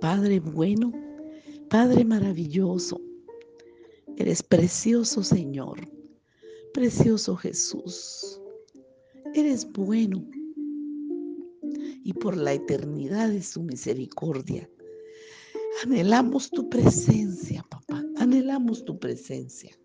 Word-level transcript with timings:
Padre 0.00 0.38
bueno, 0.38 0.92
Padre 1.68 2.04
maravilloso, 2.04 3.00
eres 4.16 4.42
precioso 4.42 5.24
Señor, 5.24 5.80
precioso 6.72 7.34
Jesús, 7.36 8.40
eres 9.34 9.70
bueno 9.72 10.24
y 12.04 12.12
por 12.12 12.36
la 12.36 12.52
eternidad 12.52 13.28
de 13.28 13.42
su 13.42 13.62
misericordia. 13.62 14.70
Anhelamos 15.82 16.50
tu 16.50 16.68
presencia, 16.68 17.64
papá, 17.68 18.04
anhelamos 18.16 18.84
tu 18.84 18.98
presencia. 18.98 19.76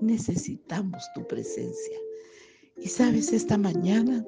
Necesitamos 0.00 1.04
tu 1.14 1.26
presencia. 1.26 1.98
Y 2.76 2.88
sabes, 2.88 3.32
esta 3.32 3.56
mañana 3.56 4.26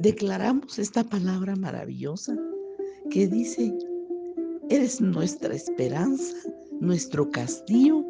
declaramos 0.00 0.78
esta 0.78 1.04
palabra 1.04 1.54
maravillosa 1.56 2.34
que 3.10 3.26
dice, 3.26 3.72
eres 4.70 5.00
nuestra 5.00 5.54
esperanza, 5.54 6.34
nuestro 6.80 7.30
castillo, 7.30 8.02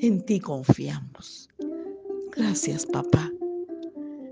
en 0.00 0.20
ti 0.24 0.40
confiamos. 0.40 1.48
Gracias, 2.36 2.84
papá. 2.84 3.30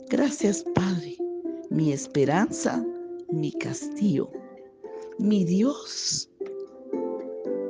Gracias, 0.08 0.64
Padre, 0.74 1.16
mi 1.70 1.92
esperanza, 1.92 2.84
mi 3.30 3.52
castillo, 3.52 4.30
mi 5.18 5.44
Dios, 5.44 6.28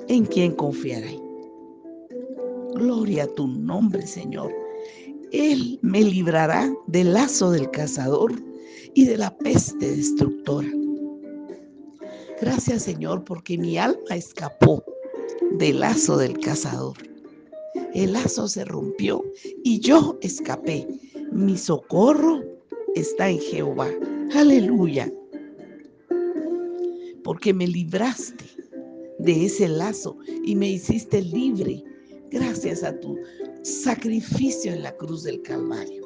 en 0.08 0.24
quien 0.24 0.54
confiaré. 0.54 1.20
Gloria 2.74 3.24
a 3.24 3.34
tu 3.34 3.46
nombre, 3.46 4.06
Señor. 4.06 4.52
Él 5.32 5.78
me 5.82 6.02
librará 6.02 6.72
del 6.86 7.12
lazo 7.12 7.50
del 7.50 7.70
cazador 7.70 8.45
y 8.96 9.04
de 9.04 9.18
la 9.18 9.36
peste 9.36 9.94
destructora. 9.94 10.68
Gracias, 12.40 12.82
Señor, 12.82 13.24
porque 13.24 13.58
mi 13.58 13.76
alma 13.76 14.16
escapó 14.16 14.82
del 15.52 15.80
lazo 15.80 16.16
del 16.16 16.38
cazador. 16.40 16.96
El 17.94 18.14
lazo 18.14 18.48
se 18.48 18.64
rompió 18.64 19.22
y 19.62 19.80
yo 19.80 20.18
escapé 20.22 20.88
mi 21.30 21.58
socorro 21.58 22.42
está 22.94 23.28
en 23.28 23.38
Jehová. 23.38 23.90
Aleluya. 24.34 25.12
Porque 27.22 27.52
me 27.52 27.66
libraste 27.66 28.44
de 29.18 29.44
ese 29.44 29.68
lazo 29.68 30.16
y 30.44 30.56
me 30.56 30.70
hiciste 30.70 31.20
libre 31.20 31.84
gracias 32.30 32.82
a 32.82 32.98
tu 33.00 33.18
sacrificio 33.62 34.72
en 34.72 34.82
la 34.82 34.96
cruz 34.96 35.24
del 35.24 35.42
Calvario. 35.42 36.02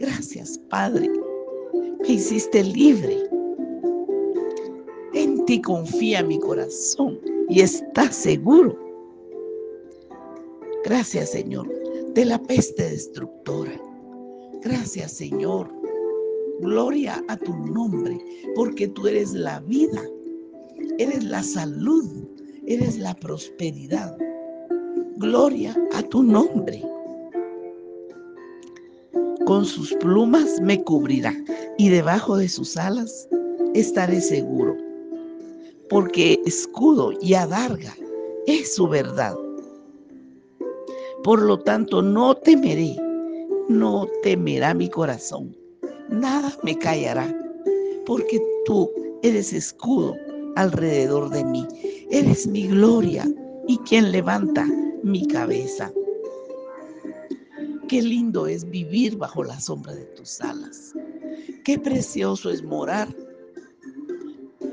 Gracias, 0.00 0.58
Padre. 0.68 1.08
Me 2.06 2.12
hiciste 2.12 2.62
libre. 2.62 3.18
En 5.14 5.42
ti 5.46 5.62
confía 5.62 6.22
mi 6.22 6.38
corazón 6.38 7.18
y 7.48 7.62
está 7.62 8.12
seguro. 8.12 8.78
Gracias, 10.84 11.30
Señor, 11.30 11.66
de 12.12 12.26
la 12.26 12.38
peste 12.42 12.90
destructora. 12.90 13.72
Gracias 14.60 15.12
Señor. 15.12 15.72
Gloria 16.60 17.24
a 17.28 17.38
tu 17.38 17.54
nombre, 17.54 18.18
porque 18.54 18.88
tú 18.88 19.06
eres 19.06 19.32
la 19.32 19.60
vida, 19.60 20.02
eres 20.98 21.24
la 21.24 21.42
salud, 21.42 22.28
eres 22.66 22.98
la 22.98 23.14
prosperidad. 23.14 24.14
Gloria 25.16 25.74
a 25.94 26.02
tu 26.02 26.22
nombre. 26.22 26.82
Con 29.46 29.64
sus 29.64 29.92
plumas 29.94 30.60
me 30.60 30.82
cubrirá 30.82 31.34
y 31.78 31.88
debajo 31.88 32.36
de 32.36 32.48
sus 32.48 32.76
alas 32.76 33.28
estaré 33.74 34.20
seguro, 34.20 34.76
porque 35.88 36.40
escudo 36.46 37.12
y 37.20 37.34
adarga 37.34 37.94
es 38.46 38.74
su 38.74 38.88
verdad. 38.88 39.34
Por 41.22 41.42
lo 41.42 41.58
tanto, 41.58 42.02
no 42.02 42.34
temeré 42.34 42.96
no 43.68 44.06
temerá 44.22 44.74
mi 44.74 44.88
corazón, 44.88 45.56
nada 46.08 46.52
me 46.62 46.76
callará, 46.78 47.34
porque 48.04 48.40
tú 48.66 48.90
eres 49.22 49.52
escudo 49.52 50.14
alrededor 50.56 51.30
de 51.30 51.44
mí, 51.44 51.66
eres 52.10 52.46
mi 52.46 52.68
gloria 52.68 53.26
y 53.66 53.78
quien 53.78 54.12
levanta 54.12 54.66
mi 55.02 55.26
cabeza. 55.26 55.90
Qué 57.88 58.02
lindo 58.02 58.46
es 58.46 58.68
vivir 58.68 59.16
bajo 59.16 59.44
la 59.44 59.58
sombra 59.60 59.94
de 59.94 60.04
tus 60.16 60.40
alas. 60.40 60.92
Qué 61.64 61.78
precioso 61.78 62.50
es 62.50 62.62
morar 62.62 63.08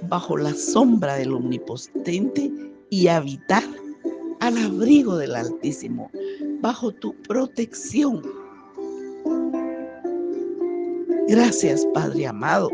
bajo 0.10 0.38
la 0.38 0.54
sombra 0.54 1.16
del 1.16 1.34
Omnipotente 1.34 2.52
y 2.90 3.08
habitar 3.08 3.64
al 4.40 4.58
abrigo 4.58 5.18
del 5.18 5.36
Altísimo, 5.36 6.10
bajo 6.62 6.92
tu 6.92 7.14
protección 7.24 8.22
Gracias, 11.32 11.88
Padre 11.94 12.28
amado. 12.28 12.70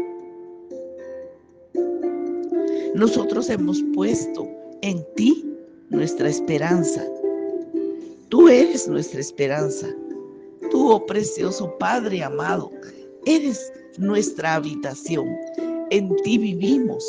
Nosotros 2.96 3.52
hemos 3.52 3.84
puesto 3.94 4.48
en 4.82 5.06
ti 5.16 5.46
nuestra 5.90 6.28
esperanza. 6.28 7.06
Tú 8.30 8.50
eres 8.50 8.88
nuestra 8.88 9.20
esperanza. 9.20 9.88
Oh 10.90 11.06
precioso 11.06 11.78
Padre 11.80 12.24
amado, 12.24 12.72
eres 13.26 13.74
nuestra 13.98 14.56
habitación. 14.56 15.28
En 15.90 16.16
ti 16.24 16.38
vivimos, 16.38 17.04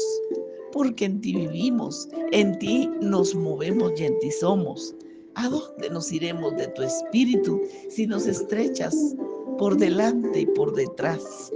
porque 0.72 1.04
en 1.04 1.20
ti 1.20 1.32
vivimos, 1.36 2.08
en 2.32 2.58
ti 2.58 2.90
nos 3.00 3.36
movemos 3.36 3.92
y 4.00 4.06
en 4.06 4.18
ti 4.18 4.32
somos. 4.32 4.96
¿A 5.36 5.48
dónde 5.48 5.90
nos 5.90 6.10
iremos 6.10 6.56
de 6.56 6.66
tu 6.66 6.82
espíritu 6.82 7.60
si 7.88 8.04
nos 8.04 8.26
estrechas 8.26 9.14
por 9.58 9.76
delante 9.76 10.40
y 10.40 10.46
por 10.46 10.74
detrás. 10.74 11.52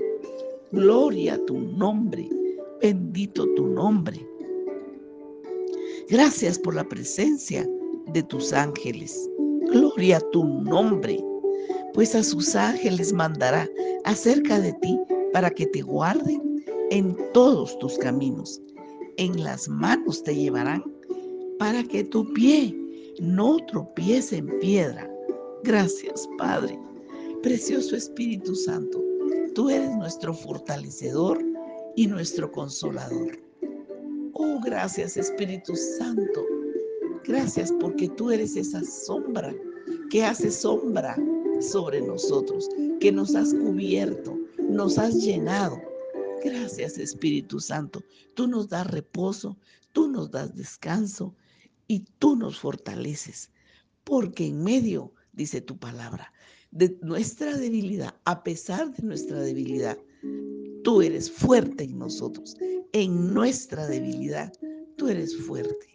Gloria 0.70 1.34
a 1.34 1.44
tu 1.46 1.58
nombre, 1.58 2.28
bendito 2.80 3.52
tu 3.54 3.66
nombre. 3.66 4.24
Gracias 6.08 6.56
por 6.56 6.76
la 6.76 6.84
presencia 6.84 7.68
de 8.12 8.22
tus 8.22 8.52
ángeles. 8.52 9.28
Gloria 9.72 10.18
a 10.18 10.30
tu 10.30 10.44
nombre, 10.44 11.18
pues 11.94 12.14
a 12.14 12.22
sus 12.22 12.54
ángeles 12.54 13.12
mandará 13.12 13.68
acerca 14.04 14.58
de 14.58 14.72
ti 14.74 14.98
para 15.32 15.50
que 15.50 15.66
te 15.66 15.82
guarden 15.82 16.64
en 16.90 17.16
todos 17.32 17.78
tus 17.78 17.98
caminos. 17.98 18.60
En 19.16 19.42
las 19.42 19.68
manos 19.68 20.22
te 20.22 20.34
llevarán 20.34 20.82
para 21.58 21.82
que 21.84 22.04
tu 22.04 22.30
pie 22.32 22.76
no 23.20 23.56
tropiece 23.66 24.38
en 24.38 24.58
piedra. 24.60 25.08
Gracias, 25.64 26.28
Padre. 26.38 26.78
Precioso 27.42 27.96
Espíritu 27.96 28.54
Santo, 28.54 29.02
tú 29.54 29.68
eres 29.68 29.90
nuestro 29.96 30.32
fortalecedor 30.32 31.44
y 31.96 32.06
nuestro 32.06 32.50
consolador. 32.52 33.38
Oh, 34.34 34.60
gracias 34.64 35.16
Espíritu 35.16 35.74
Santo. 35.76 36.44
Gracias 37.24 37.72
porque 37.80 38.08
tú 38.10 38.30
eres 38.30 38.56
esa 38.56 38.82
sombra 38.84 39.54
que 40.10 40.24
hace 40.24 40.50
sombra 40.50 41.16
sobre 41.62 42.00
nosotros, 42.00 42.68
que 43.00 43.12
nos 43.12 43.34
has 43.34 43.54
cubierto, 43.54 44.38
nos 44.58 44.98
has 44.98 45.14
llenado. 45.14 45.80
Gracias 46.44 46.98
Espíritu 46.98 47.60
Santo. 47.60 48.02
Tú 48.34 48.46
nos 48.46 48.68
das 48.68 48.86
reposo, 48.88 49.56
tú 49.92 50.08
nos 50.08 50.30
das 50.30 50.54
descanso 50.56 51.34
y 51.86 52.00
tú 52.18 52.36
nos 52.36 52.58
fortaleces. 52.58 53.50
Porque 54.04 54.46
en 54.46 54.64
medio, 54.64 55.12
dice 55.32 55.60
tu 55.60 55.78
palabra, 55.78 56.32
de 56.70 56.98
nuestra 57.02 57.56
debilidad, 57.56 58.14
a 58.24 58.42
pesar 58.42 58.92
de 58.94 59.02
nuestra 59.02 59.40
debilidad, 59.40 59.98
tú 60.82 61.02
eres 61.02 61.30
fuerte 61.30 61.84
en 61.84 61.98
nosotros. 61.98 62.56
En 62.92 63.32
nuestra 63.32 63.86
debilidad, 63.86 64.52
tú 64.96 65.08
eres 65.08 65.36
fuerte. 65.36 65.92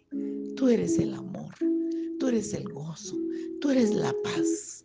Tú 0.56 0.68
eres 0.68 0.98
el 0.98 1.14
amor, 1.14 1.54
tú 2.18 2.28
eres 2.28 2.52
el 2.52 2.68
gozo, 2.68 3.16
tú 3.60 3.70
eres 3.70 3.94
la 3.94 4.14
paz, 4.24 4.77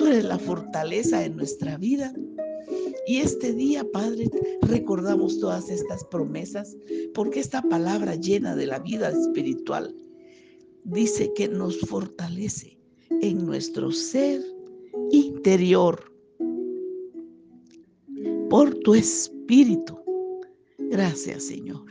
tú 0.00 0.06
eres 0.06 0.24
la 0.24 0.38
fortaleza 0.38 1.20
de 1.20 1.28
nuestra 1.28 1.76
vida. 1.76 2.14
Y 3.06 3.18
este 3.18 3.52
día, 3.52 3.84
Padre, 3.92 4.30
recordamos 4.62 5.38
todas 5.38 5.68
estas 5.68 6.02
promesas 6.04 6.74
porque 7.12 7.40
esta 7.40 7.60
palabra 7.60 8.14
llena 8.14 8.56
de 8.56 8.66
la 8.66 8.78
vida 8.78 9.10
espiritual 9.10 9.94
dice 10.84 11.30
que 11.34 11.48
nos 11.48 11.78
fortalece 11.80 12.78
en 13.20 13.44
nuestro 13.44 13.92
ser 13.92 14.40
interior 15.10 16.10
por 18.48 18.74
tu 18.76 18.94
espíritu. 18.94 19.98
Gracias, 20.78 21.44
Señor. 21.44 21.84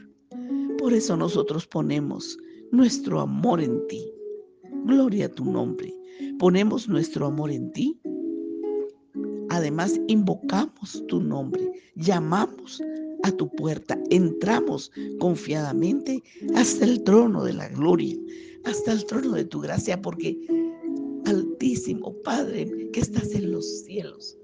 Por 0.80 0.94
eso 0.94 1.16
nosotros 1.16 1.68
ponemos 1.68 2.40
nuestro 2.72 3.20
amor 3.20 3.62
en 3.62 3.86
ti. 3.86 4.04
Gloria 4.86 5.28
a 5.28 5.30
tu 5.30 5.46
nombre. 5.46 5.94
Ponemos 6.40 6.88
nuestro 6.88 7.28
amor 7.28 7.52
en 7.52 7.72
ti. 7.74 7.99
Además, 9.50 10.00
invocamos 10.08 11.04
tu 11.08 11.22
nombre. 11.22 11.72
Llamamos 11.96 12.82
a 13.24 13.32
tu 13.32 13.50
puerta. 13.56 14.00
Entramos 14.10 14.92
confiadamente 15.20 16.24
hasta 16.56 16.86
el 16.86 17.04
trono 17.04 17.44
de 17.44 17.54
la 17.54 17.68
gloria, 17.70 18.16
hasta 18.64 18.92
el 18.92 19.06
trono 19.06 19.32
de 19.32 19.46
tu 19.46 19.60
gracia, 19.60 20.02
porque 20.02 20.38
Altísimo 21.26 22.16
Padre 22.24 22.90
que 22.92 23.02
estás 23.02 23.36
en 23.36 23.52
los 23.52 23.84
cielos, 23.84 24.36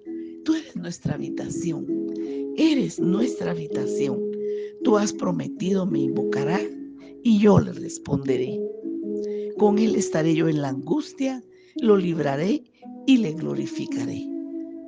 tú 0.44 0.54
eres 0.54 0.76
nuestra 0.76 1.16
habitación, 1.16 1.88
eres 2.58 3.00
nuestra 3.00 3.52
habitación. 3.52 4.20
Tú 4.84 4.98
has 4.98 5.12
prometido 5.12 5.88
me 5.88 6.02
invocará 6.02 6.60
y 7.24 7.40
yo 7.40 7.60
le 7.60 7.72
responderé. 7.74 8.60
Con 9.58 9.80
él 9.80 9.96
estaré 9.96 10.36
yo 10.36 10.48
en 10.48 10.62
la 10.62 10.70
angustia, 10.70 11.44
lo 11.78 11.98
libraré 11.98 12.64
y 13.08 13.18
le 13.18 13.34
glorificaré. 13.34 14.35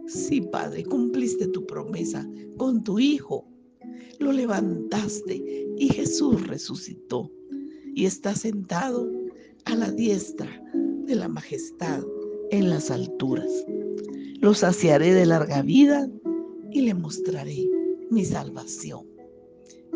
Sí, 0.07 0.39
Padre, 0.39 0.85
cumpliste 0.85 1.47
tu 1.49 1.65
promesa 1.65 2.27
con 2.55 2.83
tu 2.83 2.97
Hijo. 2.97 3.45
Lo 4.19 4.31
levantaste 4.31 5.67
y 5.77 5.89
Jesús 5.89 6.47
resucitó 6.47 7.29
y 7.93 8.05
está 8.05 8.33
sentado 8.33 9.11
a 9.65 9.75
la 9.75 9.91
diestra 9.91 10.49
de 11.05 11.15
la 11.15 11.27
majestad 11.27 12.03
en 12.51 12.69
las 12.69 12.89
alturas. 12.89 13.51
Lo 14.39 14.53
saciaré 14.53 15.13
de 15.13 15.25
larga 15.25 15.61
vida 15.61 16.09
y 16.71 16.81
le 16.81 16.93
mostraré 16.93 17.69
mi 18.09 18.23
salvación. 18.23 19.05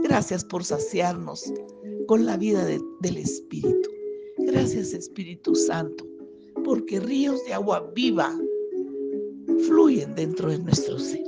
Gracias 0.03 0.43
por 0.43 0.65
saciarnos 0.65 1.53
con 2.07 2.25
la 2.25 2.35
vida 2.35 2.65
del 2.65 3.17
Espíritu. 3.17 3.89
Gracias 4.39 4.93
Espíritu 4.93 5.55
Santo, 5.55 6.05
porque 6.65 6.99
ríos 6.99 7.43
de 7.45 7.53
agua 7.53 7.91
viva 7.95 8.37
fluyen 9.67 10.15
dentro 10.15 10.49
de 10.49 10.59
nuestro 10.59 10.99
ser. 10.99 11.23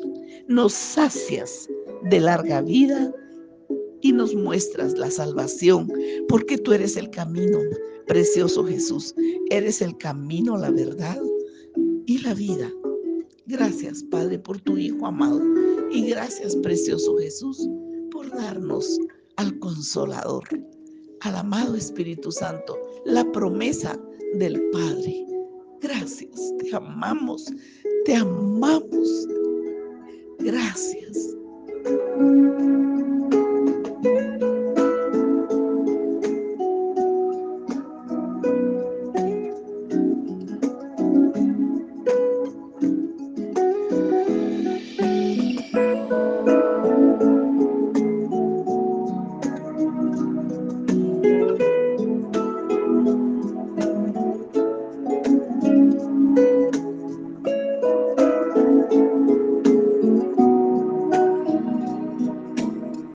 Nos 0.48 0.74
sacias 0.74 1.70
de 2.10 2.20
larga 2.20 2.62
vida 2.62 3.14
y 4.02 4.12
nos 4.12 4.36
muestras 4.36 4.98
la 4.98 5.10
salvación, 5.10 5.92
porque 6.28 6.58
tú 6.58 6.74
eres 6.74 6.98
el 6.98 7.10
camino, 7.10 7.60
precioso 8.08 8.66
Jesús. 8.66 9.16
Eres 9.50 9.82
el 9.82 9.98
camino, 9.98 10.58
la 10.58 10.72
verdad 10.72 11.22
y 12.06 12.20
la 12.20 12.34
vida. 12.34 12.70
Gracias, 13.46 14.04
Padre, 14.04 14.40
por 14.40 14.60
tu 14.62 14.78
Hijo 14.78 15.06
amado. 15.06 15.42
Y 15.92 16.10
gracias, 16.10 16.56
precioso 16.58 17.18
Jesús, 17.18 17.68
por 18.12 18.30
darnos 18.30 19.00
al 19.38 19.58
Consolador, 19.60 20.44
al 21.22 21.36
amado 21.36 21.76
Espíritu 21.76 22.32
Santo, 22.32 22.78
la 23.06 23.30
promesa 23.32 24.00
del 24.36 24.62
Padre. 24.72 25.26
Gracias, 25.82 26.54
te 26.60 26.76
amamos, 26.76 27.46
te 28.06 28.16
amamos. 28.16 29.28
Gracias. 30.40 31.36